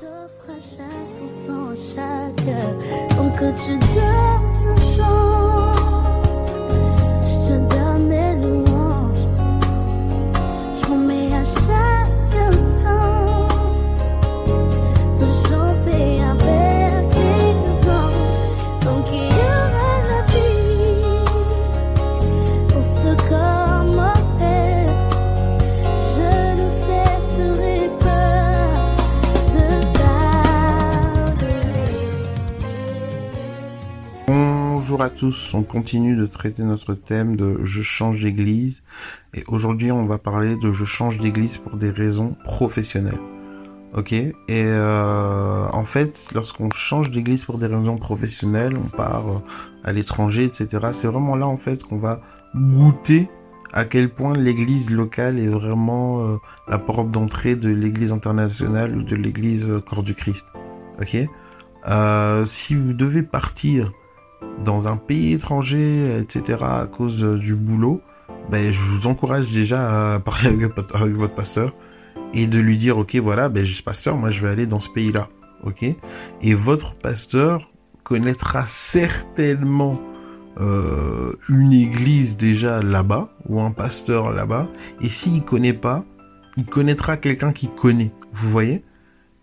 J'offre 0.00 0.48
à 0.48 0.60
chaque 0.60 0.88
instant, 1.24 1.74
chaque 1.96 2.46
temps 3.16 3.30
que 3.30 3.50
tu 3.64 3.72
donnes 3.78 4.68
un 4.68 4.78
chant. 4.96 5.37
Bonjour 34.98 35.12
à 35.12 35.16
tous, 35.16 35.54
on 35.54 35.62
continue 35.62 36.16
de 36.16 36.26
traiter 36.26 36.64
notre 36.64 36.92
thème 36.94 37.36
de 37.36 37.60
je 37.62 37.82
change 37.82 38.20
d'église 38.20 38.82
et 39.32 39.44
aujourd'hui 39.46 39.92
on 39.92 40.06
va 40.06 40.18
parler 40.18 40.56
de 40.56 40.72
je 40.72 40.84
change 40.84 41.18
d'église 41.18 41.58
pour 41.58 41.76
des 41.76 41.90
raisons 41.90 42.36
professionnelles. 42.42 43.20
Ok 43.96 44.12
Et 44.12 44.34
euh, 44.48 45.68
en 45.72 45.84
fait, 45.84 46.26
lorsqu'on 46.34 46.70
change 46.72 47.12
d'église 47.12 47.44
pour 47.44 47.58
des 47.58 47.68
raisons 47.68 47.96
professionnelles, 47.96 48.76
on 48.76 48.88
part 48.88 49.28
euh, 49.28 49.38
à 49.84 49.92
l'étranger, 49.92 50.42
etc. 50.42 50.88
C'est 50.94 51.06
vraiment 51.06 51.36
là 51.36 51.46
en 51.46 51.58
fait 51.58 51.84
qu'on 51.84 51.98
va 51.98 52.20
goûter 52.56 53.28
à 53.72 53.84
quel 53.84 54.08
point 54.08 54.36
l'église 54.36 54.90
locale 54.90 55.38
est 55.38 55.46
vraiment 55.46 56.22
euh, 56.22 56.36
la 56.66 56.78
porte 56.78 57.12
d'entrée 57.12 57.54
de 57.54 57.68
l'église 57.68 58.10
internationale 58.10 58.96
ou 58.96 59.04
de 59.04 59.14
l'église 59.14 59.64
euh, 59.70 59.78
corps 59.78 60.02
du 60.02 60.16
Christ. 60.16 60.48
Ok 61.00 61.16
Euh, 61.88 62.44
Si 62.46 62.74
vous 62.74 62.94
devez 62.94 63.22
partir 63.22 63.92
dans 64.64 64.88
un 64.88 64.96
pays 64.96 65.32
étranger, 65.34 66.18
etc., 66.20 66.58
à 66.62 66.86
cause 66.86 67.22
euh, 67.22 67.36
du 67.38 67.54
boulot, 67.54 68.00
ben, 68.50 68.72
je 68.72 68.80
vous 68.80 69.06
encourage 69.06 69.50
déjà 69.52 70.14
à 70.14 70.20
parler 70.20 70.48
avec, 70.48 70.60
votre- 70.74 71.34
pasteur 71.34 71.74
et 72.34 72.46
de 72.46 72.58
lui 72.58 72.76
dire, 72.76 72.98
ok, 72.98 73.16
voilà, 73.16 73.48
ben, 73.48 73.64
je 73.64 73.82
pasteur, 73.82 74.16
moi, 74.16 74.30
je 74.30 74.42
vais 74.42 74.50
aller 74.50 74.66
dans 74.66 74.80
ce 74.80 74.90
pays-là, 74.90 75.28
ok? 75.64 75.84
Et 76.42 76.54
votre 76.54 76.94
pasteur 76.94 77.70
connaîtra 78.04 78.64
certainement 78.68 80.00
euh, 80.60 81.32
une 81.48 81.72
église 81.72 82.36
déjà 82.36 82.82
là-bas 82.82 83.28
ou 83.46 83.60
un 83.60 83.70
pasteur 83.70 84.32
là-bas, 84.32 84.68
et 85.00 85.08
s'il 85.08 85.42
connaît 85.42 85.72
pas, 85.72 86.04
il 86.56 86.64
connaîtra 86.64 87.16
quelqu'un 87.16 87.52
qui 87.52 87.68
connaît, 87.68 88.12
vous 88.32 88.50
voyez? 88.50 88.82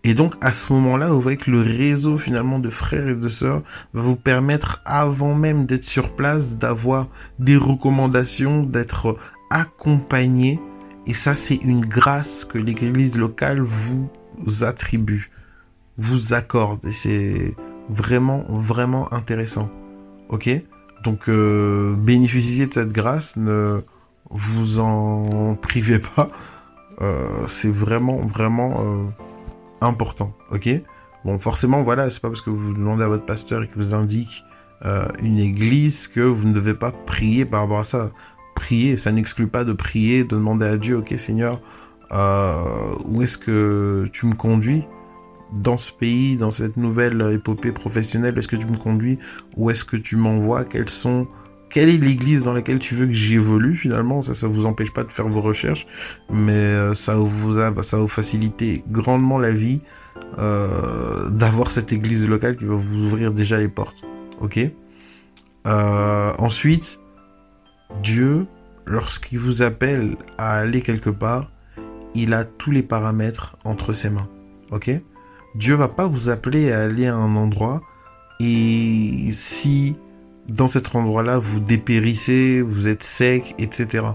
Et 0.06 0.14
donc 0.14 0.34
à 0.40 0.52
ce 0.52 0.72
moment-là, 0.72 1.08
vous 1.08 1.20
voyez 1.20 1.36
que 1.36 1.50
le 1.50 1.62
réseau 1.62 2.16
finalement 2.16 2.60
de 2.60 2.70
frères 2.70 3.08
et 3.08 3.16
de 3.16 3.26
sœurs 3.26 3.62
va 3.92 4.02
vous 4.02 4.14
permettre, 4.14 4.80
avant 4.84 5.34
même 5.34 5.66
d'être 5.66 5.84
sur 5.84 6.14
place, 6.14 6.56
d'avoir 6.56 7.08
des 7.40 7.56
recommandations, 7.56 8.62
d'être 8.62 9.18
accompagné. 9.50 10.60
Et 11.08 11.14
ça, 11.14 11.34
c'est 11.34 11.56
une 11.56 11.84
grâce 11.84 12.44
que 12.44 12.56
l'église 12.56 13.16
locale 13.16 13.60
vous 13.60 14.08
attribue, 14.62 15.32
vous 15.98 16.34
accorde. 16.34 16.84
Et 16.84 16.92
c'est 16.92 17.56
vraiment, 17.88 18.44
vraiment 18.48 19.12
intéressant. 19.12 19.68
Ok? 20.28 20.48
Donc, 21.02 21.28
euh, 21.28 21.96
bénéficiez 21.96 22.66
de 22.66 22.74
cette 22.74 22.92
grâce, 22.92 23.36
ne 23.36 23.80
vous 24.30 24.78
en 24.78 25.56
privez 25.60 25.98
pas. 25.98 26.28
Euh, 27.00 27.48
c'est 27.48 27.72
vraiment, 27.72 28.18
vraiment... 28.18 28.84
euh, 28.84 29.25
important, 29.80 30.32
ok? 30.50 30.68
Bon, 31.24 31.38
forcément, 31.38 31.82
voilà, 31.82 32.10
c'est 32.10 32.20
pas 32.20 32.28
parce 32.28 32.40
que 32.40 32.50
vous 32.50 32.72
demandez 32.72 33.02
à 33.02 33.08
votre 33.08 33.26
pasteur 33.26 33.62
et 33.62 33.66
qu'il 33.66 33.76
vous 33.76 33.94
indique 33.94 34.44
euh, 34.84 35.08
une 35.20 35.38
église 35.38 36.06
que 36.08 36.20
vous 36.20 36.46
ne 36.46 36.52
devez 36.52 36.74
pas 36.74 36.92
prier 36.92 37.44
par 37.44 37.62
rapport 37.62 37.80
à 37.80 37.84
ça. 37.84 38.12
Prier, 38.54 38.96
ça 38.96 39.12
n'exclut 39.12 39.48
pas 39.48 39.64
de 39.64 39.72
prier, 39.72 40.24
de 40.24 40.36
demander 40.36 40.66
à 40.66 40.76
Dieu, 40.76 40.98
ok 40.98 41.14
Seigneur, 41.18 41.60
euh, 42.12 42.94
où 43.04 43.22
est-ce 43.22 43.38
que 43.38 44.08
tu 44.12 44.26
me 44.26 44.34
conduis? 44.34 44.84
Dans 45.52 45.78
ce 45.78 45.92
pays, 45.92 46.36
dans 46.36 46.50
cette 46.50 46.76
nouvelle 46.76 47.24
épopée 47.32 47.70
professionnelle 47.70 48.36
Est-ce 48.36 48.48
que 48.48 48.56
tu 48.56 48.66
me 48.66 48.76
conduis? 48.76 49.18
Où 49.56 49.70
est-ce 49.70 49.84
que 49.84 49.96
tu 49.96 50.16
m'envoies? 50.16 50.64
Quelles 50.64 50.88
sont 50.88 51.28
quelle 51.70 51.88
est 51.88 51.96
l'église 51.96 52.44
dans 52.44 52.52
laquelle 52.52 52.78
tu 52.78 52.94
veux 52.94 53.06
que 53.06 53.12
j'évolue 53.12 53.76
finalement? 53.76 54.22
Ça, 54.22 54.34
ça 54.34 54.48
vous 54.48 54.66
empêche 54.66 54.92
pas 54.92 55.04
de 55.04 55.10
faire 55.10 55.28
vos 55.28 55.40
recherches, 55.40 55.86
mais 56.30 56.52
euh, 56.52 56.94
ça 56.94 57.16
vous 57.16 57.58
a, 57.58 57.72
ça 57.82 57.96
va 57.96 58.02
vous 58.02 58.08
faciliter 58.08 58.84
grandement 58.88 59.38
la 59.38 59.52
vie 59.52 59.80
euh, 60.38 61.28
d'avoir 61.30 61.70
cette 61.70 61.92
église 61.92 62.26
locale 62.28 62.56
qui 62.56 62.64
va 62.64 62.74
vous 62.74 63.04
ouvrir 63.04 63.32
déjà 63.32 63.58
les 63.58 63.68
portes. 63.68 64.04
Ok? 64.40 64.58
Euh, 65.66 66.32
Ensuite, 66.38 67.00
Dieu, 68.02 68.46
lorsqu'il 68.84 69.38
vous 69.38 69.62
appelle 69.62 70.16
à 70.38 70.58
aller 70.58 70.82
quelque 70.82 71.10
part, 71.10 71.50
il 72.14 72.32
a 72.32 72.44
tous 72.44 72.70
les 72.70 72.82
paramètres 72.82 73.56
entre 73.64 73.92
ses 73.92 74.10
mains. 74.10 74.28
Ok? 74.70 74.90
Dieu 75.54 75.74
va 75.74 75.88
pas 75.88 76.06
vous 76.06 76.30
appeler 76.30 76.72
à 76.72 76.82
aller 76.82 77.06
à 77.06 77.14
un 77.14 77.36
endroit 77.36 77.80
et 78.40 79.30
si 79.32 79.96
dans 80.48 80.68
cet 80.68 80.94
endroit-là 80.94 81.38
vous 81.38 81.60
dépérissez, 81.60 82.62
vous 82.62 82.88
êtes 82.88 83.02
sec, 83.02 83.54
etc. 83.58 84.06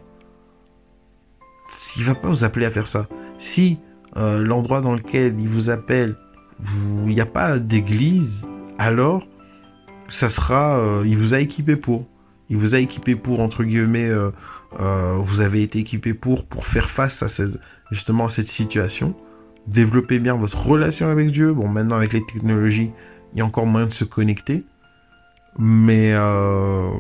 Il 1.97 2.03
va 2.03 2.15
pas 2.15 2.27
vous 2.27 2.43
appeler 2.43 2.65
à 2.65 2.71
faire 2.71 2.87
ça. 2.87 3.07
Si 3.37 3.79
euh, 4.17 4.41
l'endroit 4.41 4.81
dans 4.81 4.93
lequel 4.93 5.35
il 5.39 5.47
vous 5.47 5.69
appelle, 5.69 6.15
il 7.05 7.15
n'y 7.15 7.21
a 7.21 7.25
pas 7.25 7.59
d'église, 7.59 8.47
alors 8.77 9.25
ça 10.09 10.29
sera, 10.29 10.77
euh, 10.77 11.03
il 11.05 11.17
vous 11.17 11.33
a 11.33 11.39
équipé 11.39 11.75
pour. 11.75 12.05
Il 12.49 12.57
vous 12.57 12.75
a 12.75 12.79
équipé 12.79 13.15
pour 13.15 13.39
entre 13.39 13.63
guillemets, 13.63 14.09
euh, 14.09 14.29
euh, 14.79 15.17
vous 15.23 15.41
avez 15.41 15.63
été 15.63 15.79
équipé 15.79 16.13
pour 16.13 16.45
pour 16.45 16.65
faire 16.65 16.89
face 16.89 17.23
à 17.23 17.29
cette, 17.29 17.57
justement 17.91 18.25
à 18.25 18.29
cette 18.29 18.49
situation. 18.49 19.15
Développez 19.67 20.19
bien 20.19 20.35
votre 20.35 20.65
relation 20.65 21.07
avec 21.07 21.31
Dieu. 21.31 21.53
Bon, 21.53 21.67
maintenant 21.67 21.95
avec 21.95 22.13
les 22.13 22.25
technologies, 22.25 22.91
il 23.33 23.39
y 23.39 23.41
a 23.41 23.45
encore 23.45 23.65
moyen 23.65 23.87
de 23.87 23.93
se 23.93 24.03
connecter. 24.03 24.65
Mais 25.57 26.13
euh, 26.13 26.91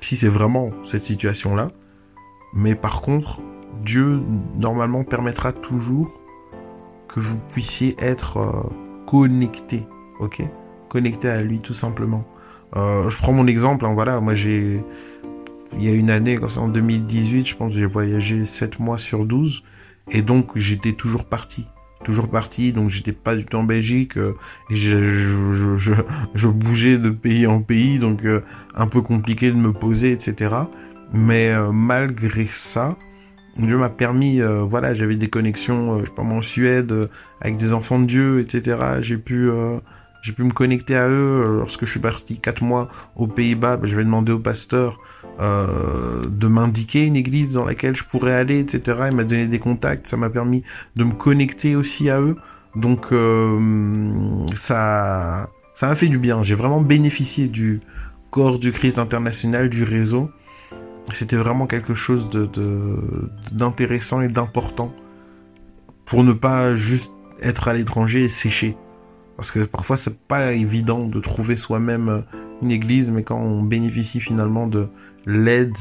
si 0.00 0.16
c'est 0.16 0.28
vraiment 0.28 0.70
cette 0.84 1.04
situation-là, 1.04 1.68
mais 2.52 2.74
par 2.74 3.02
contre, 3.02 3.40
Dieu 3.84 4.20
normalement 4.54 5.04
permettra 5.04 5.52
toujours 5.52 6.10
que 7.08 7.20
vous 7.20 7.38
puissiez 7.52 7.96
être 7.98 8.36
euh, 8.38 8.62
connecté, 9.06 9.86
ok? 10.20 10.42
Connecté 10.88 11.28
à 11.28 11.42
lui 11.42 11.60
tout 11.60 11.74
simplement. 11.74 12.24
Euh, 12.76 13.08
je 13.10 13.16
prends 13.16 13.32
mon 13.32 13.46
exemple, 13.46 13.86
hein, 13.86 13.94
voilà, 13.94 14.20
moi 14.20 14.34
j'ai, 14.34 14.82
il 15.78 15.84
y 15.84 15.88
a 15.88 15.92
une 15.92 16.10
année, 16.10 16.38
en 16.56 16.68
2018, 16.68 17.46
je 17.46 17.56
pense 17.56 17.72
que 17.72 17.78
j'ai 17.78 17.86
voyagé 17.86 18.44
7 18.44 18.80
mois 18.80 18.98
sur 18.98 19.24
12, 19.24 19.62
et 20.10 20.22
donc 20.22 20.56
j'étais 20.56 20.92
toujours 20.92 21.24
parti. 21.24 21.66
Toujours 22.04 22.28
parti, 22.28 22.72
donc 22.72 22.90
j'étais 22.90 23.12
pas 23.12 23.34
du 23.34 23.44
tout 23.44 23.56
en 23.56 23.64
Belgique, 23.64 24.16
euh, 24.16 24.34
et 24.70 24.76
je, 24.76 25.10
je, 25.10 25.76
je, 25.76 25.92
je, 26.34 26.48
bougeais 26.48 26.98
de 26.98 27.10
pays 27.10 27.46
en 27.46 27.62
pays, 27.62 27.98
donc 27.98 28.24
euh, 28.24 28.42
un 28.74 28.86
peu 28.86 29.02
compliqué 29.02 29.50
de 29.50 29.56
me 29.56 29.72
poser, 29.72 30.12
etc. 30.12 30.54
Mais 31.12 31.48
euh, 31.48 31.72
malgré 31.72 32.46
ça, 32.46 32.96
Dieu 33.58 33.78
m'a 33.78 33.88
permis, 33.88 34.40
euh, 34.40 34.62
voilà, 34.62 34.92
j'avais 34.92 35.16
des 35.16 35.28
connexions, 35.28 35.94
euh, 35.94 36.00
je 36.00 36.06
sais 36.06 36.14
pas 36.14 36.22
moi, 36.22 36.38
en 36.38 36.42
Suède, 36.42 36.92
euh, 36.92 37.08
avec 37.40 37.56
des 37.56 37.72
enfants 37.72 37.98
de 37.98 38.06
Dieu, 38.06 38.40
etc. 38.40 38.76
J'ai 39.00 39.16
pu, 39.16 39.50
j'ai 40.26 40.32
pu 40.32 40.42
me 40.42 40.50
connecter 40.50 40.96
à 40.96 41.08
eux. 41.08 41.44
Euh, 41.44 41.58
Lorsque 41.58 41.84
je 41.84 41.90
suis 41.92 42.00
parti 42.00 42.38
quatre 42.40 42.62
mois 42.64 42.88
aux 43.14 43.28
Pays-Bas, 43.28 43.76
ben, 43.76 43.86
j'avais 43.86 44.02
demandé 44.04 44.32
au 44.32 44.40
pasteur 44.40 44.98
euh, 45.38 46.22
de 46.28 46.46
m'indiquer 46.48 47.04
une 47.04 47.14
église 47.14 47.52
dans 47.52 47.64
laquelle 47.64 47.94
je 47.96 48.02
pourrais 48.02 48.34
aller, 48.34 48.58
etc. 48.58 48.80
Il 49.10 49.16
m'a 49.16 49.22
donné 49.22 49.46
des 49.46 49.60
contacts, 49.60 50.08
ça 50.08 50.16
m'a 50.16 50.28
permis 50.28 50.64
de 50.96 51.04
me 51.04 51.12
connecter 51.12 51.76
aussi 51.76 52.10
à 52.10 52.20
eux. 52.20 52.36
Donc 52.74 53.12
euh, 53.12 54.46
ça, 54.56 55.48
ça 55.76 55.86
m'a 55.86 55.94
fait 55.94 56.08
du 56.08 56.18
bien. 56.18 56.42
J'ai 56.42 56.56
vraiment 56.56 56.80
bénéficié 56.80 57.46
du 57.46 57.80
corps 58.32 58.58
du 58.58 58.72
Christ 58.72 58.98
international, 58.98 59.70
du 59.70 59.84
réseau. 59.84 60.28
C'était 61.12 61.36
vraiment 61.36 61.68
quelque 61.68 61.94
chose 61.94 62.30
de- 62.30 62.50
d'intéressant 63.52 64.20
et 64.22 64.28
d'important 64.28 64.92
pour 66.04 66.24
ne 66.24 66.32
pas 66.32 66.74
juste 66.74 67.12
être 67.40 67.68
à 67.68 67.74
l'étranger 67.74 68.24
et 68.24 68.28
sécher. 68.28 68.76
Parce 69.36 69.50
que 69.50 69.64
parfois 69.64 69.96
c'est 69.96 70.18
pas 70.18 70.52
évident 70.52 71.06
de 71.06 71.20
trouver 71.20 71.56
soi-même 71.56 72.08
euh, 72.08 72.20
une 72.62 72.70
église, 72.70 73.10
mais 73.10 73.22
quand 73.22 73.38
on 73.38 73.62
bénéficie 73.62 74.20
finalement 74.20 74.66
de 74.66 74.88
l'aide 75.26 75.74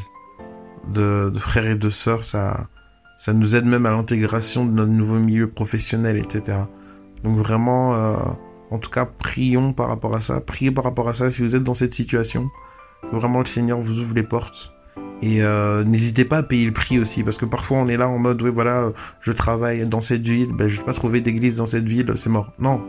de, 0.94 1.32
frères 1.38 1.68
et 1.68 1.76
de 1.76 1.90
sœurs, 1.90 2.26
ça, 2.26 2.68
ça 3.18 3.34
nous 3.34 3.56
aide 3.56 3.66
même 3.66 3.86
à 3.86 3.92
l'intégration 3.92 4.66
de 4.66 4.72
notre 4.72 4.92
nouveau 4.92 5.18
milieu 5.18 5.50
professionnel, 5.50 6.18
etc. 6.18 6.60
Donc 7.24 7.38
vraiment, 7.38 7.96
euh, 7.96 8.16
en 8.72 8.78
tout 8.78 8.90
cas, 8.90 9.06
prions 9.06 9.74
par 9.74 9.88
rapport 9.88 10.16
à 10.16 10.22
ça. 10.22 10.42
Priez 10.42 10.72
par 10.72 10.84
rapport 10.84 11.08
à 11.10 11.14
ça 11.14 11.32
si 11.32 11.42
vous 11.42 11.56
êtes 11.56 11.64
dans 11.64 11.74
cette 11.74 11.94
situation. 11.94 12.50
Vraiment, 13.12 13.40
le 13.40 13.46
Seigneur 13.46 13.80
vous 13.80 14.00
ouvre 14.00 14.16
les 14.16 14.24
portes 14.24 14.74
Et 15.22 15.44
euh, 15.44 15.84
n'hésitez 15.84 16.26
pas 16.26 16.40
à 16.40 16.44
payer 16.44 16.66
le 16.66 16.74
prix 16.74 17.00
aussi, 17.00 17.24
parce 17.24 17.38
que 17.38 17.46
parfois 17.46 17.78
on 17.78 17.88
est 17.88 17.98
là 17.98 18.10
en 18.10 18.18
mode, 18.18 18.42
oui 18.42 18.50
voilà, 18.54 18.92
je 19.22 19.32
travaille 19.32 19.86
dans 19.86 20.02
cette 20.02 20.28
ville, 20.28 20.52
ben 20.52 20.68
je 20.68 20.80
vais 20.80 20.86
pas 20.86 20.94
trouver 20.94 21.22
d'église 21.22 21.58
dans 21.58 21.68
cette 21.68 21.86
ville, 21.86 22.12
c'est 22.16 22.30
mort. 22.30 22.52
Non, 22.60 22.82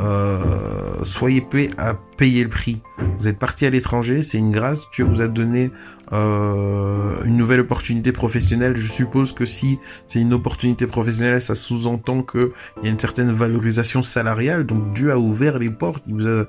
euh, 0.00 1.04
soyez 1.04 1.40
prêts 1.40 1.70
à 1.78 1.94
payer 1.94 2.42
le 2.42 2.50
prix. 2.50 2.82
Vous 3.18 3.28
êtes 3.28 3.38
parti 3.38 3.66
à 3.66 3.70
l'étranger, 3.70 4.22
c'est 4.22 4.38
une 4.38 4.52
grâce. 4.52 4.90
Dieu 4.92 5.04
vous 5.04 5.20
a 5.22 5.28
donné 5.28 5.70
euh, 6.12 7.22
une 7.24 7.36
nouvelle 7.36 7.60
opportunité 7.60 8.12
professionnelle. 8.12 8.76
Je 8.76 8.88
suppose 8.88 9.32
que 9.32 9.46
si 9.46 9.78
c'est 10.06 10.20
une 10.20 10.34
opportunité 10.34 10.86
professionnelle, 10.86 11.40
ça 11.40 11.54
sous-entend 11.54 12.22
qu'il 12.22 12.50
y 12.82 12.88
a 12.88 12.90
une 12.90 12.98
certaine 12.98 13.32
valorisation 13.32 14.02
salariale. 14.02 14.66
Donc 14.66 14.92
Dieu 14.92 15.10
a 15.12 15.18
ouvert 15.18 15.58
les 15.58 15.70
portes. 15.70 16.04
Il, 16.06 16.14
vous 16.14 16.28
a, 16.28 16.46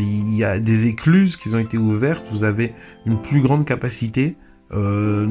il 0.00 0.34
y 0.34 0.44
a 0.44 0.58
des 0.58 0.86
écluses 0.86 1.36
qui 1.36 1.54
ont 1.54 1.58
été 1.58 1.76
ouvertes. 1.76 2.24
Vous 2.32 2.44
avez 2.44 2.72
une 3.04 3.20
plus 3.20 3.42
grande 3.42 3.66
capacité. 3.66 4.36
Euh, 4.72 5.26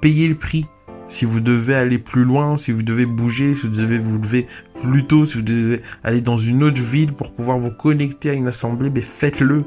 payez 0.00 0.28
le 0.28 0.34
prix 0.34 0.66
si 1.08 1.24
vous 1.24 1.40
devez 1.40 1.74
aller 1.74 1.98
plus 1.98 2.24
loin, 2.24 2.56
si 2.56 2.72
vous 2.72 2.82
devez 2.82 3.06
bouger, 3.06 3.54
si 3.54 3.62
vous 3.62 3.76
devez 3.76 3.98
vous 3.98 4.18
lever 4.18 4.46
plus 4.82 5.06
tôt, 5.06 5.24
si 5.24 5.36
vous 5.36 5.42
devez 5.42 5.82
aller 6.04 6.20
dans 6.20 6.36
une 6.36 6.62
autre 6.62 6.80
ville 6.80 7.12
pour 7.12 7.32
pouvoir 7.32 7.58
vous 7.58 7.70
connecter 7.70 8.30
à 8.30 8.32
une 8.34 8.46
assemblée, 8.46 8.90
mais 8.90 9.00
faites-le. 9.00 9.64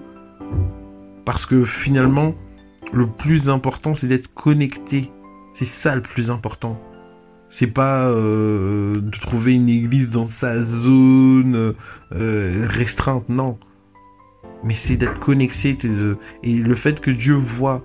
Parce 1.26 1.46
que 1.46 1.66
finalement, 1.66 2.36
le 2.94 3.08
plus 3.08 3.50
important, 3.50 3.96
c'est 3.96 4.08
d'être 4.08 4.34
connecté. 4.34 5.12
C'est 5.54 5.66
ça 5.66 5.96
le 5.96 6.02
plus 6.02 6.32
important. 6.32 6.80
C'est 7.50 7.68
pas 7.68 8.08
euh, 8.10 8.96
de 8.96 9.20
trouver 9.20 9.56
une 9.56 9.70
église 9.70 10.10
dans 10.10 10.28
sa 10.28 10.62
zone 10.64 11.74
euh, 12.14 12.68
restreinte, 12.70 13.28
non. 13.30 13.58
Mais 14.64 14.76
c'est 14.76 14.98
d'être 14.98 15.20
connecté. 15.20 15.78
Et 16.44 16.54
le 16.54 16.76
fait 16.76 17.02
que 17.02 17.12
Dieu 17.12 17.36
voit 17.36 17.84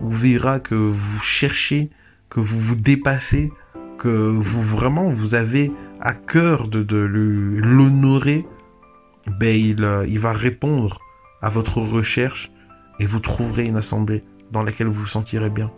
ou 0.00 0.10
verra 0.10 0.60
que 0.60 0.74
vous 0.74 1.20
cherchez 1.20 1.90
que 2.30 2.40
vous 2.40 2.58
vous 2.58 2.74
dépassez, 2.74 3.52
que 3.98 4.08
vous 4.08 4.62
vraiment 4.62 5.10
vous 5.10 5.34
avez 5.34 5.72
à 6.06 6.14
cœur 6.14 6.68
de, 6.68 6.84
de 6.84 6.96
l'honorer, 6.96 8.46
ben 9.40 9.56
il, 9.56 9.82
euh, 9.82 10.06
il 10.06 10.20
va 10.20 10.32
répondre 10.32 11.00
à 11.42 11.48
votre 11.48 11.80
recherche 11.80 12.52
et 13.00 13.06
vous 13.06 13.18
trouverez 13.18 13.64
une 13.64 13.76
assemblée 13.76 14.22
dans 14.52 14.62
laquelle 14.62 14.86
vous 14.86 15.00
vous 15.00 15.06
sentirez 15.06 15.50
bien 15.50 15.72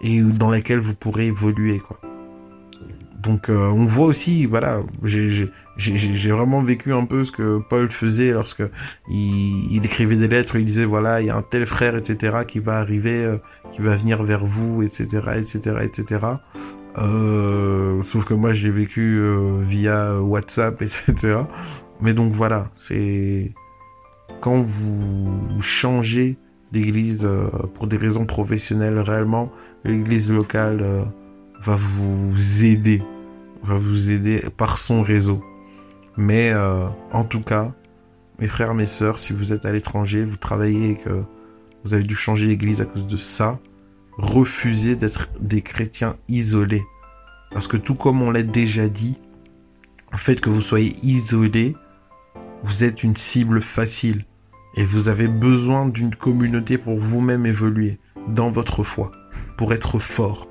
et 0.00 0.20
dans 0.20 0.52
laquelle 0.52 0.78
vous 0.78 0.94
pourrez 0.94 1.26
évoluer 1.26 1.80
quoi. 1.80 1.98
Donc 3.18 3.48
euh, 3.48 3.56
on 3.56 3.86
voit 3.86 4.06
aussi, 4.06 4.46
voilà, 4.46 4.82
j'ai 5.02 6.30
vraiment 6.30 6.62
vécu 6.62 6.92
un 6.92 7.06
peu 7.06 7.24
ce 7.24 7.32
que 7.32 7.58
Paul 7.68 7.90
faisait 7.90 8.30
lorsque 8.30 8.62
il, 9.10 9.80
écrivait 9.84 10.14
des 10.14 10.28
lettres, 10.28 10.54
il 10.54 10.64
disait 10.64 10.84
voilà, 10.84 11.20
il 11.20 11.26
y 11.26 11.30
a 11.30 11.36
un 11.36 11.42
tel 11.42 11.66
frère, 11.66 11.96
etc., 11.96 12.36
qui 12.46 12.60
va 12.60 12.78
arriver, 12.78 13.24
euh, 13.24 13.38
qui 13.72 13.80
va 13.80 13.96
venir 13.96 14.22
vers 14.22 14.46
vous, 14.46 14.82
etc., 14.82 15.06
etc., 15.38 15.78
etc. 15.82 16.18
Euh, 16.98 18.02
sauf 18.04 18.24
que 18.24 18.34
moi 18.34 18.52
j'ai 18.52 18.70
vécu 18.70 19.18
euh, 19.18 19.60
via 19.62 20.20
WhatsApp, 20.20 20.80
etc. 20.82 21.38
Mais 22.00 22.12
donc 22.12 22.32
voilà, 22.32 22.70
c'est 22.78 23.52
quand 24.40 24.62
vous 24.62 25.60
changez 25.60 26.38
d'église 26.72 27.28
pour 27.74 27.86
des 27.86 27.96
raisons 27.96 28.26
professionnelles 28.26 28.98
réellement, 28.98 29.50
l'église 29.84 30.32
locale 30.32 30.84
va 31.62 31.76
vous 31.76 32.64
aider 32.64 33.02
va 33.66 33.76
vous 33.76 34.10
aider 34.10 34.42
par 34.56 34.78
son 34.78 35.02
réseau. 35.02 35.42
Mais 36.16 36.50
euh, 36.52 36.86
en 37.12 37.24
tout 37.24 37.42
cas, 37.42 37.72
mes 38.38 38.48
frères, 38.48 38.74
mes 38.74 38.86
sœurs, 38.86 39.18
si 39.18 39.32
vous 39.32 39.52
êtes 39.52 39.66
à 39.66 39.72
l'étranger, 39.72 40.24
vous 40.24 40.36
travaillez 40.36 40.96
que 40.96 41.22
vous 41.84 41.94
avez 41.94 42.04
dû 42.04 42.14
changer 42.14 42.46
l'église 42.46 42.80
à 42.80 42.84
cause 42.84 43.06
de 43.06 43.16
ça, 43.16 43.58
refusez 44.18 44.96
d'être 44.96 45.28
des 45.40 45.62
chrétiens 45.62 46.16
isolés. 46.28 46.84
Parce 47.50 47.68
que 47.68 47.76
tout 47.76 47.94
comme 47.94 48.22
on 48.22 48.30
l'a 48.30 48.42
déjà 48.42 48.88
dit, 48.88 49.18
le 50.12 50.18
fait 50.18 50.40
que 50.40 50.50
vous 50.50 50.60
soyez 50.60 50.96
isolé, 51.02 51.76
vous 52.62 52.84
êtes 52.84 53.02
une 53.02 53.16
cible 53.16 53.60
facile. 53.60 54.24
Et 54.76 54.84
vous 54.84 55.08
avez 55.08 55.28
besoin 55.28 55.88
d'une 55.88 56.14
communauté 56.14 56.76
pour 56.76 56.98
vous-même 56.98 57.46
évoluer 57.46 57.98
dans 58.28 58.50
votre 58.50 58.82
foi, 58.82 59.10
pour 59.56 59.72
être 59.72 59.98
fort. 59.98 60.48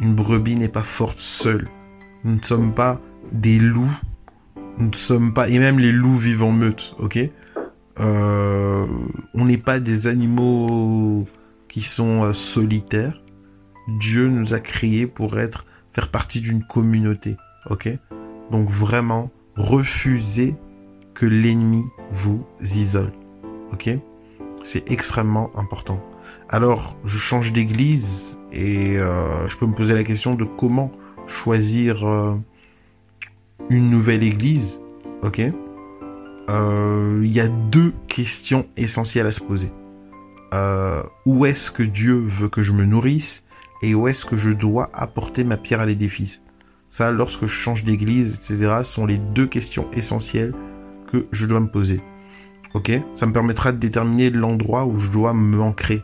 Une 0.00 0.14
brebis 0.14 0.54
n'est 0.54 0.68
pas 0.68 0.82
forte 0.82 1.18
seule. 1.18 1.68
Nous 2.24 2.36
ne 2.36 2.42
sommes 2.42 2.72
pas 2.72 3.00
des 3.32 3.58
loups. 3.58 3.98
Nous 4.78 4.88
ne 4.88 4.94
sommes 4.94 5.34
pas, 5.34 5.48
et 5.48 5.58
même 5.58 5.78
les 5.78 5.92
loups 5.92 6.16
vivent 6.16 6.44
en 6.44 6.52
meute, 6.52 6.94
ok? 6.98 7.18
Euh, 8.00 8.86
On 9.34 9.44
n'est 9.44 9.58
pas 9.58 9.80
des 9.80 10.06
animaux 10.06 11.26
qui 11.72 11.80
sont 11.80 12.24
euh, 12.24 12.32
solitaires. 12.34 13.22
Dieu 13.88 14.28
nous 14.28 14.52
a 14.52 14.60
créés 14.60 15.06
pour 15.06 15.40
être, 15.40 15.64
faire 15.94 16.08
partie 16.08 16.40
d'une 16.40 16.62
communauté, 16.62 17.36
ok? 17.70 17.88
Donc 18.50 18.68
vraiment, 18.68 19.30
refusez 19.56 20.54
que 21.14 21.24
l'ennemi 21.24 21.82
vous 22.12 22.44
isole, 22.60 23.12
ok? 23.72 23.88
C'est 24.64 24.88
extrêmement 24.90 25.50
important. 25.56 25.98
Alors, 26.50 26.94
je 27.04 27.16
change 27.16 27.52
d'église 27.52 28.36
et 28.52 28.98
euh, 28.98 29.48
je 29.48 29.56
peux 29.56 29.66
me 29.66 29.74
poser 29.74 29.94
la 29.94 30.04
question 30.04 30.34
de 30.34 30.44
comment 30.44 30.92
choisir 31.26 32.06
euh, 32.06 32.34
une 33.70 33.90
nouvelle 33.90 34.22
église, 34.22 34.78
ok? 35.22 35.40
Il 36.48 37.32
y 37.32 37.40
a 37.40 37.48
deux 37.48 37.94
questions 38.08 38.66
essentielles 38.76 39.26
à 39.26 39.32
se 39.32 39.40
poser. 39.40 39.72
Euh, 40.52 41.02
où 41.26 41.46
est-ce 41.46 41.70
que 41.70 41.82
Dieu 41.82 42.14
veut 42.14 42.48
que 42.48 42.62
je 42.62 42.72
me 42.72 42.84
nourrisse 42.84 43.44
et 43.82 43.94
où 43.94 44.08
est-ce 44.08 44.24
que 44.24 44.36
je 44.36 44.50
dois 44.50 44.90
apporter 44.92 45.44
ma 45.44 45.56
pierre 45.56 45.80
à 45.80 45.86
l'édifice? 45.86 46.42
Ça, 46.90 47.10
lorsque 47.10 47.46
je 47.46 47.54
change 47.54 47.84
d'église, 47.84 48.34
etc., 48.34 48.82
sont 48.84 49.06
les 49.06 49.18
deux 49.18 49.46
questions 49.46 49.90
essentielles 49.92 50.52
que 51.10 51.24
je 51.32 51.46
dois 51.46 51.60
me 51.60 51.68
poser. 51.68 52.00
Ok? 52.74 52.92
Ça 53.14 53.26
me 53.26 53.32
permettra 53.32 53.72
de 53.72 53.78
déterminer 53.78 54.30
l'endroit 54.30 54.84
où 54.84 54.98
je 54.98 55.10
dois 55.10 55.32
m'ancrer 55.32 56.02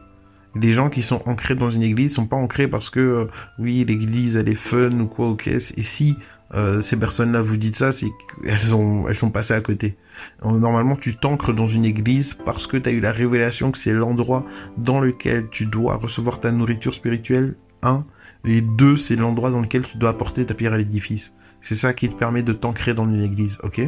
des 0.59 0.73
gens 0.73 0.91
qui 0.91 1.03
sont 1.03 1.23
ancrés 1.27 1.55
dans 1.55 1.71
une 1.71 1.83
église 1.83 2.15
sont 2.15 2.27
pas 2.27 2.37
ancrés 2.37 2.69
parce 2.69 2.91
que 2.91 3.01
euh, 3.01 3.27
oui 3.59 3.85
l'église 3.87 4.37
elle 4.37 4.49
est 4.49 4.55
fun 4.55 4.91
ou 4.99 5.07
quoi 5.07 5.29
ok? 5.29 5.47
Et 5.47 5.83
si 5.83 6.17
euh, 6.55 6.81
ces 6.81 6.97
personnes-là 6.97 7.43
vous 7.43 7.57
dites 7.57 7.77
ça, 7.77 7.93
c'est 7.93 8.09
qu'elles 8.43 8.75
ont, 8.75 9.09
elles 9.09 9.19
sont 9.19 9.31
passées 9.31 9.55
à 9.55 9.61
côté. 9.61 9.97
Normalement, 10.43 10.97
tu 10.97 11.17
t'ancres 11.17 11.53
dans 11.53 11.67
une 11.67 11.85
église 11.85 12.35
parce 12.35 12.67
que 12.67 12.77
tu 12.77 12.89
as 12.89 12.93
eu 12.93 13.01
la 13.01 13.13
révélation 13.13 13.71
que 13.71 13.79
c'est 13.79 13.93
l'endroit 13.93 14.45
dans 14.77 15.01
lequel 15.01 15.49
tu 15.51 15.67
dois 15.67 15.97
recevoir 15.97 16.41
ta 16.41 16.51
nourriture 16.51 16.95
spirituelle, 16.95 17.57
un, 17.83 18.05
et 18.45 18.61
deux, 18.61 18.97
c'est 18.97 19.17
l'endroit 19.17 19.51
dans 19.51 19.61
lequel 19.61 19.83
tu 19.83 19.99
dois 19.99 20.11
apporter 20.11 20.47
ta 20.47 20.55
pierre 20.55 20.73
à 20.73 20.79
l'édifice. 20.79 21.35
C'est 21.61 21.75
ça 21.75 21.93
qui 21.93 22.09
te 22.09 22.15
permet 22.15 22.43
de 22.43 22.53
t'ancrer 22.53 22.95
dans 22.95 23.09
une 23.09 23.23
église, 23.23 23.59
ok? 23.63 23.81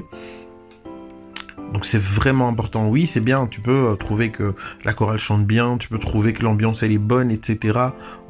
Donc 1.73 1.87
c'est 1.87 2.01
vraiment 2.03 2.49
important. 2.49 2.89
Oui, 2.89 3.07
c'est 3.07 3.21
bien. 3.21 3.47
Tu 3.47 3.61
peux 3.61 3.91
euh, 3.91 3.95
trouver 3.95 4.31
que 4.31 4.55
la 4.85 4.93
chorale 4.93 5.19
chante 5.19 5.47
bien, 5.47 5.79
tu 5.79 5.89
peux 5.89 5.99
trouver 5.99 6.33
que 6.33 6.43
l'ambiance 6.43 6.83
elle 6.83 6.93
est 6.93 6.99
bonne, 6.99 7.31
etc. 7.31 7.79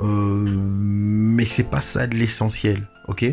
Euh, 0.00 0.04
mais 0.04 1.46
c'est 1.46 1.70
pas 1.70 1.80
ça 1.80 2.06
de 2.06 2.14
l'essentiel. 2.14 2.86
Ok 3.10 3.24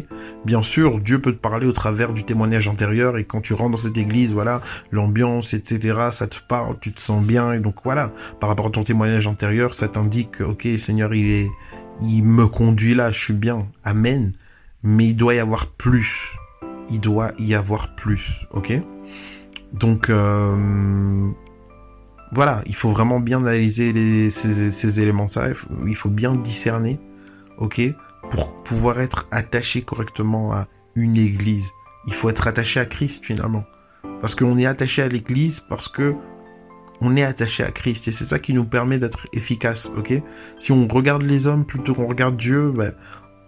Bien 0.43 0.63
sûr, 0.63 1.00
Dieu 1.00 1.22
peut 1.22 1.31
te 1.31 1.38
parler 1.38 1.67
au 1.67 1.72
travers 1.72 2.12
du 2.12 2.24
témoignage 2.24 2.67
antérieur 2.67 3.17
et 3.17 3.24
quand 3.24 3.41
tu 3.41 3.53
rentres 3.53 3.72
dans 3.72 3.77
cette 3.77 3.98
église, 3.98 4.34
voilà, 4.34 4.62
l'ambiance, 4.91 5.53
etc. 5.53 6.10
Ça 6.12 6.27
te 6.27 6.38
parle, 6.48 6.77
tu 6.81 6.91
te 6.91 7.00
sens 7.00 7.24
bien 7.24 7.53
et 7.53 7.60
donc 7.60 7.75
voilà. 7.84 8.12
Par 8.39 8.50
rapport 8.50 8.67
à 8.67 8.72
ton 8.72 8.84
témoignage 8.84 9.27
antérieur, 9.27 9.74
ça 9.74 9.88
t'indique, 9.88 10.41
ok, 10.41 10.67
Seigneur, 10.79 11.13
il 11.13 11.50
me 12.01 12.48
conduit 12.48 12.96
là, 12.96 13.12
je 13.12 13.19
suis 13.19 13.34
bien. 13.34 13.67
Amen. 13.84 14.34
Mais 14.84 15.07
il 15.07 15.15
doit 15.15 15.36
y 15.36 15.39
avoir 15.39 15.67
plus. 15.67 16.36
Il 16.89 17.00
doit 17.00 17.31
y 17.39 17.53
avoir 17.53 17.96
plus. 17.96 18.31
Ok 18.51 18.74
donc 19.74 20.10
euh, 20.10 21.29
voilà, 22.31 22.62
il 22.65 22.75
faut 22.75 22.89
vraiment 22.89 23.19
bien 23.19 23.39
analyser 23.39 24.29
ces, 24.29 25.00
éléments 25.00 25.29
ça. 25.29 25.50
Il 25.86 25.96
faut, 25.96 26.10
bien 26.10 26.36
discerner, 26.36 27.00
ok, 27.57 27.81
pour 28.29 28.51
pouvoir 28.63 29.00
être 29.00 29.27
attaché 29.31 29.81
correctement 29.81 30.53
à 30.53 30.67
une 30.95 31.17
église. 31.17 31.69
Il 32.07 32.13
faut 32.13 32.29
être 32.29 32.47
attaché 32.47 32.79
à 32.79 32.86
Christ 32.86 33.25
finalement, 33.25 33.65
parce 34.21 34.36
qu'on 34.36 34.57
est 34.57 34.65
attaché 34.65 35.03
à 35.03 35.07
l'église 35.07 35.59
parce 35.59 35.88
que 35.88 36.15
on 37.00 37.15
est 37.15 37.24
attaché 37.24 37.63
à 37.63 37.71
Christ 37.71 38.07
et 38.07 38.12
c'est 38.12 38.25
ça 38.25 38.39
qui 38.39 38.53
nous 38.53 38.65
permet 38.65 38.97
d'être 38.97 39.27
efficace, 39.33 39.91
ok? 39.95 40.21
Si 40.59 40.71
on 40.71 40.88
regarde 40.88 41.21
les 41.21 41.45
hommes 41.45 41.65
plutôt 41.65 41.93
qu'on 41.93 42.07
regarde 42.07 42.38
Dieu, 42.38 42.71
ben, 42.75 42.93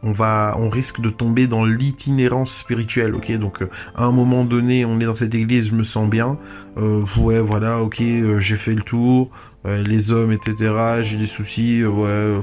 on 0.02 0.12
va, 0.12 0.56
on 0.58 0.70
risque 0.70 1.02
de 1.02 1.10
tomber 1.10 1.48
dans 1.48 1.66
l'itinérance 1.66 2.54
spirituelle, 2.54 3.16
ok? 3.16 3.32
Donc 3.38 3.62
euh, 3.62 3.70
à 3.96 4.06
un 4.06 4.12
moment 4.12 4.46
donné, 4.46 4.86
on 4.86 5.00
est 5.00 5.06
dans 5.06 5.16
cette 5.16 5.36
église, 5.36 5.70
je 5.70 5.76
me 5.76 5.84
sens 5.84 6.10
bien. 6.10 6.38
Euh, 6.78 7.04
ouais, 7.18 7.40
voilà, 7.40 7.82
ok, 7.82 8.02
euh, 8.02 8.40
j'ai 8.40 8.58
fait 8.58 8.76
le 8.76 8.82
tour. 8.82 9.32
les 9.66 10.12
hommes, 10.12 10.32
etc. 10.32 11.02
J'ai 11.02 11.18
des 11.18 11.28
soucis. 11.28 11.84
ouais, 11.86 12.40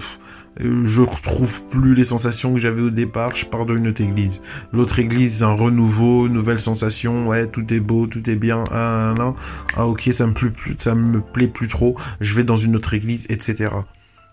je 0.59 1.03
retrouve 1.03 1.63
plus 1.65 1.95
les 1.95 2.05
sensations 2.05 2.55
que 2.55 2.61
j'avais 2.61 2.83
au 2.83 2.91
départ. 2.91 3.37
Je 3.37 3.47
pars 3.47 3.67
d'une 3.67 3.89
autre 3.89 4.01
église. 4.01 4.41
L'autre 4.73 4.99
église, 4.99 5.43
un 5.43 5.53
renouveau, 5.53 6.29
nouvelle 6.29 6.61
sensation. 6.61 7.29
Ouais, 7.29 7.47
tout 7.47 7.73
est 7.73 7.81
beau, 7.81 8.07
tout 8.07 8.29
est 8.31 8.37
bien. 8.37 8.65
Ah, 8.71 9.15
ah, 9.19 9.35
ah 9.77 9.87
ok, 9.87 10.09
ça 10.13 10.27
me 10.27 10.33
plaît 10.33 10.51
plus, 10.51 10.77
ça 10.79 10.95
me 10.95 11.21
plaît 11.21 11.49
plus 11.49 11.69
trop. 11.69 11.97
Je 12.21 12.35
vais 12.35 12.45
dans 12.45 12.57
une 12.57 12.77
autre 12.77 12.95
église, 12.95 13.27
etc. 13.29 13.71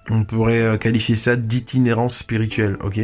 On 0.10 0.24
pourrait 0.24 0.62
euh, 0.62 0.78
qualifier 0.78 1.16
ça 1.16 1.36
d'itinérance 1.36 2.18
spirituelle, 2.18 2.78
ok? 2.82 3.00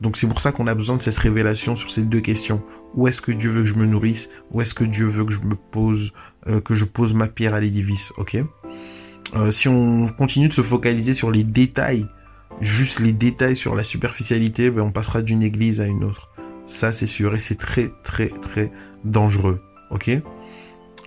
Donc 0.00 0.16
c'est 0.16 0.28
pour 0.28 0.40
ça 0.40 0.52
qu'on 0.52 0.66
a 0.66 0.74
besoin 0.74 0.96
de 0.96 1.02
cette 1.02 1.18
révélation 1.18 1.76
sur 1.76 1.90
ces 1.90 2.02
deux 2.02 2.20
questions. 2.20 2.62
Où 2.94 3.06
est-ce 3.06 3.20
que 3.20 3.32
Dieu 3.32 3.50
veut 3.50 3.62
que 3.62 3.68
je 3.68 3.74
me 3.74 3.84
nourrisse? 3.84 4.30
Où 4.50 4.62
est-ce 4.62 4.72
que 4.72 4.84
Dieu 4.84 5.06
veut 5.06 5.24
que 5.24 5.32
je 5.32 5.40
me 5.40 5.54
pose, 5.54 6.12
euh, 6.46 6.60
que 6.60 6.74
je 6.74 6.84
pose 6.84 7.12
ma 7.12 7.28
pierre 7.28 7.54
à 7.54 7.60
l'édifice, 7.60 8.12
ok? 8.16 8.38
Euh, 9.36 9.50
Si 9.50 9.68
on 9.68 10.08
continue 10.08 10.48
de 10.48 10.54
se 10.54 10.62
focaliser 10.62 11.12
sur 11.12 11.30
les 11.30 11.44
détails, 11.44 12.06
juste 12.60 13.00
les 13.00 13.12
détails 13.12 13.56
sur 13.56 13.74
la 13.74 13.84
superficialité, 13.84 14.70
ben 14.70 14.82
on 14.82 14.92
passera 14.92 15.22
d'une 15.22 15.42
église 15.42 15.80
à 15.80 15.86
une 15.86 16.04
autre. 16.04 16.30
Ça 16.66 16.92
c'est 16.92 17.06
sûr 17.06 17.34
et 17.34 17.38
c'est 17.38 17.56
très 17.58 17.90
très 18.04 18.28
très 18.28 18.70
dangereux, 19.04 19.62
ok? 19.90 20.10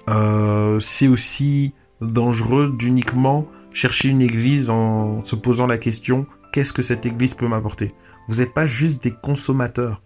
Euh, 0.09 0.79
C'est 0.79 1.07
aussi 1.07 1.73
dangereux 2.01 2.73
d'uniquement 2.77 3.47
chercher 3.73 4.09
une 4.09 4.21
église 4.21 4.69
en 4.69 5.23
se 5.23 5.35
posant 5.35 5.67
la 5.67 5.77
question 5.77 6.25
qu'est-ce 6.51 6.73
que 6.73 6.81
cette 6.81 7.05
église 7.05 7.33
peut 7.33 7.47
m'apporter? 7.47 7.93
Vous 8.27 8.35
n'êtes 8.35 8.53
pas 8.53 8.67
juste 8.67 9.03
des 9.03 9.11
consommateurs, 9.11 10.01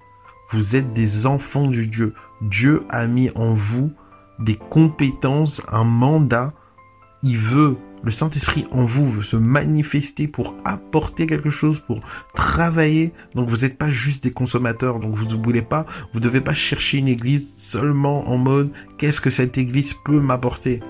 vous 0.51 0.75
êtes 0.75 0.93
des 0.93 1.25
enfants 1.25 1.67
du 1.67 1.87
Dieu. 1.87 2.13
Dieu 2.41 2.83
a 2.89 3.07
mis 3.07 3.29
en 3.35 3.53
vous 3.53 3.91
des 4.39 4.55
compétences, 4.55 5.61
un 5.71 5.83
mandat. 5.83 6.53
Il 7.23 7.37
veut, 7.37 7.77
le 8.03 8.11
Saint-Esprit 8.11 8.67
en 8.71 8.85
vous 8.85 9.09
veut 9.09 9.23
se 9.23 9.35
manifester 9.35 10.27
pour 10.27 10.55
apporter 10.63 11.25
quelque 11.25 11.49
chose, 11.49 11.79
pour 11.79 12.01
travailler. 12.35 13.13
Donc 13.33 13.49
vous 13.49 13.57
n'êtes 13.57 13.77
pas 13.77 13.89
juste 13.89 14.23
des 14.23 14.31
consommateurs. 14.31 14.99
Donc 14.99 15.15
vous 15.15 15.25
ne 15.25 15.43
voulez 15.43 15.61
pas, 15.61 15.85
vous 16.13 16.19
devez 16.19 16.41
pas 16.41 16.53
chercher 16.53 16.99
une 16.99 17.07
église 17.07 17.55
seulement 17.57 18.29
en 18.29 18.37
mode 18.37 18.71
qu'est-ce 18.97 19.21
que 19.21 19.31
cette 19.31 19.57
église 19.57 19.93
peut 20.05 20.19
m'apporter? 20.19 20.81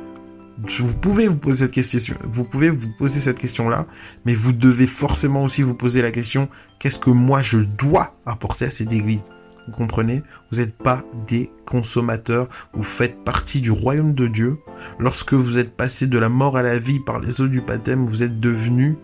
Vous 0.80 0.94
pouvez 0.94 1.28
vous 1.28 1.38
poser 1.38 1.66
cette 1.66 1.74
question, 1.74 2.16
vous 2.24 2.46
pouvez 2.46 2.70
vous 2.70 2.88
poser 2.98 3.20
cette 3.20 3.38
question-là, 3.38 3.88
mais 4.26 4.34
vous 4.34 4.54
devez 4.54 4.88
forcément 4.88 5.44
aussi 5.44 5.64
vous 5.64 5.74
poser 5.74 6.02
la 6.02 6.12
question 6.12 6.48
qu'est-ce 6.80 7.00
que 7.00 7.10
moi 7.10 7.42
je 7.42 7.58
dois 7.58 8.16
apporter 8.26 8.66
à 8.66 8.72
cette 8.72 8.92
église? 8.92 9.35
Vous 9.67 9.74
comprenez 9.74 10.22
Vous 10.51 10.57
n'êtes 10.57 10.77
pas 10.77 11.03
des 11.27 11.51
consommateurs, 11.65 12.48
vous 12.74 12.84
faites 12.84 13.24
partie 13.24 13.62
du 13.62 13.72
royaume 13.72 14.13
de 14.13 14.27
Dieu. 14.27 14.57
Lorsque 15.00 15.34
vous 15.34 15.57
êtes 15.57 15.75
passé 15.75 16.07
de 16.07 16.19
la 16.19 16.29
mort 16.29 16.57
à 16.57 16.63
la 16.63 16.79
vie 16.79 17.00
par 17.00 17.19
les 17.19 17.41
eaux 17.41 17.48
du 17.48 17.62
baptême, 17.62 18.05
vous 18.05 18.24
êtes 18.24 18.39
devenus 18.39 18.95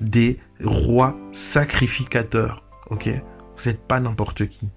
des 0.00 0.38
rois 0.62 1.16
sacrificateurs. 1.32 2.62
Ok? 2.90 3.08
Vous 3.56 3.70
n'êtes 3.70 3.82
pas 3.82 4.00
n'importe 4.00 4.46
qui. 4.46 4.68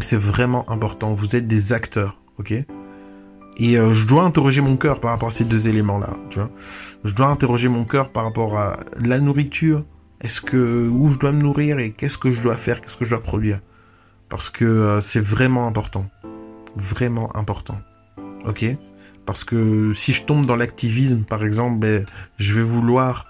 C'est 0.00 0.16
vraiment 0.16 0.68
important. 0.70 1.14
Vous 1.14 1.36
êtes 1.36 1.46
des 1.46 1.72
acteurs. 1.72 2.18
Ok? 2.38 2.54
Et 3.58 3.78
euh, 3.78 3.92
je 3.92 4.06
dois 4.06 4.24
interroger 4.24 4.60
mon 4.62 4.76
cœur 4.76 5.00
par 5.00 5.10
rapport 5.10 5.28
à 5.28 5.32
ces 5.32 5.44
deux 5.44 5.68
éléments-là. 5.68 6.16
Je 7.04 7.12
dois 7.12 7.26
interroger 7.26 7.68
mon 7.68 7.84
cœur 7.84 8.10
par 8.10 8.24
rapport 8.24 8.58
à 8.58 8.80
la 8.98 9.18
nourriture. 9.18 9.84
Est-ce 10.22 10.40
que 10.40 10.88
où 10.88 11.10
je 11.10 11.18
dois 11.18 11.32
me 11.32 11.42
nourrir 11.42 11.78
et 11.78 11.92
qu'est-ce 11.92 12.16
que 12.16 12.32
je 12.32 12.40
dois 12.40 12.56
faire, 12.56 12.80
qu'est-ce 12.80 12.96
que 12.96 13.04
je 13.04 13.10
dois 13.10 13.22
produire? 13.22 13.60
Parce 14.32 14.48
que 14.48 14.64
euh, 14.64 15.02
c'est 15.02 15.20
vraiment 15.20 15.66
important, 15.66 16.06
vraiment 16.74 17.36
important. 17.36 17.76
Ok? 18.46 18.64
Parce 19.26 19.44
que 19.44 19.92
si 19.92 20.14
je 20.14 20.22
tombe 20.24 20.46
dans 20.46 20.56
l'activisme, 20.56 21.24
par 21.24 21.44
exemple, 21.44 21.80
ben, 21.80 22.06
je 22.38 22.54
vais 22.54 22.62
vouloir 22.62 23.26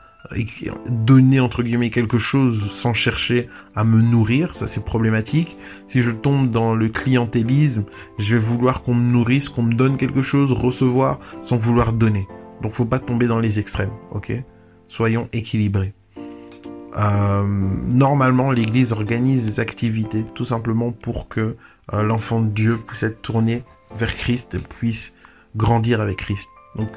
donner 0.87 1.41
entre 1.41 1.65
guillemets 1.65 1.91
quelque 1.91 2.19
chose 2.19 2.71
sans 2.71 2.95
chercher 2.95 3.49
à 3.75 3.83
me 3.83 4.01
nourrir, 4.01 4.55
ça 4.55 4.69
c'est 4.69 4.85
problématique. 4.85 5.57
Si 5.89 6.03
je 6.03 6.13
tombe 6.13 6.53
dans 6.53 6.73
le 6.73 6.89
clientélisme, 6.89 7.85
je 8.21 8.37
vais 8.37 8.41
vouloir 8.41 8.85
qu'on 8.85 8.95
me 8.95 9.13
nourrisse, 9.13 9.49
qu'on 9.49 9.65
me 9.65 9.75
donne 9.75 9.97
quelque 9.97 10.23
chose, 10.23 10.53
recevoir 10.53 11.19
sans 11.43 11.57
vouloir 11.57 11.95
donner. 11.95 12.29
Donc 12.63 12.75
faut 12.75 12.85
pas 12.85 13.01
tomber 13.01 13.27
dans 13.27 13.41
les 13.41 13.59
extrêmes, 13.59 13.91
ok? 14.13 14.33
Soyons 14.87 15.29
équilibrés. 15.33 15.95
Euh, 16.97 17.45
normalement, 17.47 18.51
l'Église 18.51 18.93
organise 18.93 19.47
des 19.47 19.61
activités 19.61 20.25
tout 20.35 20.45
simplement 20.45 20.93
pour 20.93 21.29
que 21.29 21.57
euh, 21.93 22.03
l'enfant 22.03 22.41
de 22.41 22.49
Dieu 22.49 22.79
puisse 22.87 23.03
être 23.03 23.23
tourné 23.23 23.65
vers 23.97 24.15
Christ 24.15 24.59
puisse 24.59 25.15
grandir 25.57 26.01
avec 26.01 26.19
Christ. 26.19 26.49
Donc 26.77 26.91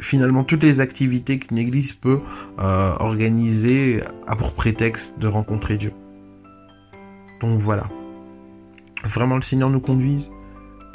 finalement 0.00 0.44
toutes 0.44 0.62
les 0.62 0.80
activités 0.80 1.38
qu'une 1.38 1.58
église 1.58 1.92
peut 1.92 2.20
euh, 2.58 2.94
organiser 2.98 4.02
a 4.26 4.36
pour 4.36 4.52
prétexte 4.52 5.18
de 5.18 5.26
rencontrer 5.26 5.76
Dieu. 5.76 5.92
Donc 7.40 7.60
voilà. 7.60 7.88
Vraiment 9.04 9.36
le 9.36 9.42
Seigneur 9.42 9.70
nous 9.70 9.80
conduise. 9.80 10.30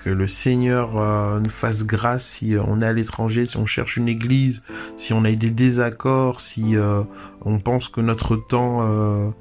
Que 0.06 0.12
le 0.12 0.28
Seigneur 0.28 1.00
euh, 1.00 1.40
nous 1.40 1.50
fasse 1.50 1.84
grâce 1.84 2.28
si 2.28 2.54
euh, 2.54 2.62
on 2.68 2.80
est 2.84 2.86
à 2.86 2.94
l'étranger, 2.94 3.48
si 3.48 3.58
on 3.58 3.66
cherche 3.66 3.98
une 3.98 4.08
église, 4.08 4.62
si 4.98 5.14
on 5.14 5.26
a 5.26 5.32
des 5.32 5.50
désaccords, 5.50 6.42
si 6.42 6.76
on 7.42 7.58
pense 7.58 7.88
que 7.88 8.02
notre 8.02 8.36
temps 8.36 9.34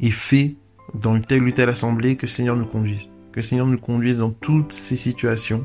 est 0.00 0.10
fait 0.10 0.56
dans 0.94 1.14
une 1.14 1.24
telle 1.24 1.44
ou 1.44 1.52
telle 1.52 1.68
assemblée, 1.68 2.16
que 2.16 2.26
le 2.26 2.32
Seigneur 2.32 2.56
nous 2.56 2.66
conduise. 2.66 3.04
Que 3.30 3.36
le 3.38 3.42
Seigneur 3.42 3.66
nous 3.66 3.78
conduise 3.78 4.18
dans 4.18 4.32
toutes 4.32 4.72
ces 4.72 4.96
situations 4.96 5.64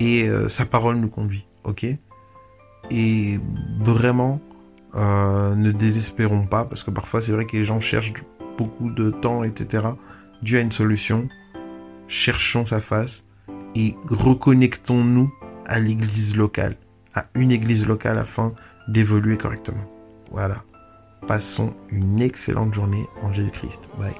et 0.00 0.26
sa 0.48 0.64
parole 0.64 0.96
nous 0.96 1.10
conduit. 1.10 1.46
Ok? 1.64 1.84
Et 2.90 3.38
vraiment, 3.80 4.40
euh, 4.94 5.54
ne 5.54 5.70
désespérons 5.72 6.46
pas, 6.46 6.64
parce 6.64 6.82
que 6.82 6.90
parfois 6.90 7.20
c'est 7.20 7.32
vrai 7.32 7.44
que 7.44 7.56
les 7.56 7.64
gens 7.64 7.80
cherchent 7.80 8.14
beaucoup 8.56 8.90
de 8.90 9.10
temps, 9.10 9.44
etc. 9.44 9.88
Dieu 10.42 10.58
a 10.58 10.62
une 10.62 10.72
solution. 10.72 11.28
Cherchons 12.08 12.64
sa 12.64 12.80
face 12.80 13.24
et 13.74 13.94
reconnectons-nous 14.08 15.32
à 15.66 15.78
l'église 15.78 16.36
locale, 16.36 16.76
à 17.14 17.26
une 17.34 17.50
église 17.50 17.86
locale 17.86 18.18
afin 18.18 18.52
d'évoluer 18.88 19.36
correctement. 19.36 19.84
Voilà. 20.30 20.62
Passons 21.26 21.74
une 21.90 22.20
excellente 22.20 22.72
journée 22.74 23.06
en 23.22 23.32
Jésus-Christ. 23.32 23.80
Bye. 23.98 24.14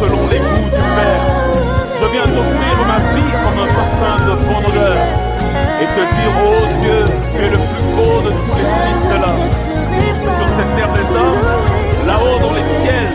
Selon 0.00 0.22
les 0.30 0.38
goûts 0.38 0.70
du 0.70 0.82
Père. 0.96 1.24
Je 2.00 2.06
viens 2.12 2.28
t'offrir 2.28 2.74
ma 2.86 2.98
vie 3.14 3.32
comme 3.42 3.58
un 3.58 3.70
parfum 3.74 4.16
de 4.26 4.34
bonne 4.46 4.66
odeur 4.70 4.98
et 5.80 5.86
te 5.86 6.02
dire, 6.14 6.32
oh 6.38 6.64
Dieu, 6.82 7.00
tu 7.34 7.38
es 7.42 7.50
le 7.50 7.58
plus 7.58 7.86
beau 7.96 8.14
de 8.22 8.30
tous 8.30 8.54
les 8.58 8.68
fils 8.78 9.02
de 9.10 9.16
l'homme. 9.22 9.48
Sur 10.38 10.48
cette 10.56 10.72
terre 10.76 10.92
des 10.94 11.08
hommes, 11.18 11.42
là-haut 12.06 12.38
dans 12.38 12.54
les 12.54 12.66
ciels, 12.78 13.14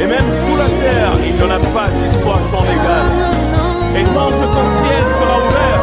et 0.00 0.06
même 0.06 0.28
sous 0.42 0.56
la 0.56 0.70
terre, 0.82 1.12
il 1.26 1.34
n'y 1.34 1.42
en 1.42 1.50
a 1.50 1.60
pas 1.74 1.88
qui 1.90 2.06
soit 2.22 2.42
ton 2.50 2.62
égal. 2.62 3.06
Et 3.96 4.04
tant 4.04 4.30
que 4.30 4.46
ton 4.54 4.66
ciel 4.80 5.02
sera 5.18 5.36
ouvert, 5.46 5.82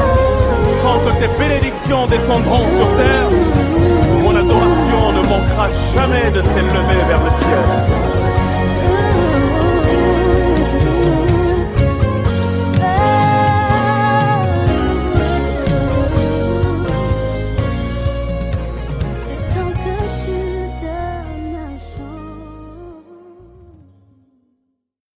tant 0.84 1.00
que 1.04 1.12
tes 1.20 1.32
bénédictions 1.38 2.08
descendront 2.08 2.66
sur 2.76 2.88
terre, 2.96 3.17
jamais 5.98 6.32
de 6.32 6.42
s'élever. 6.42 7.07